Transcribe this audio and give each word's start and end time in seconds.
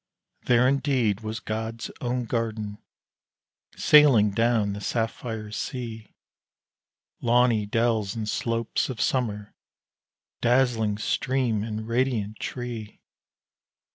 There 0.45 0.67
indeed 0.67 1.19
was 1.19 1.39
God's 1.39 1.91
own 2.01 2.25
garden, 2.25 2.79
sailing 3.75 4.31
down 4.31 4.73
the 4.73 4.81
sapphire 4.81 5.51
sea 5.51 6.15
Lawny 7.21 7.67
dells 7.67 8.15
and 8.15 8.27
slopes 8.27 8.89
of 8.89 8.99
summer, 8.99 9.53
dazzling 10.41 10.97
stream 10.97 11.63
and 11.63 11.87
radiant 11.87 12.39
tree! 12.39 12.99